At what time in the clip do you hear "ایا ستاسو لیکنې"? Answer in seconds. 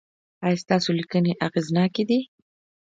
0.45-1.33